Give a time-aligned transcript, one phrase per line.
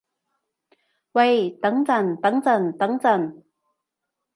[1.11, 3.43] 喂等陣等陣等陣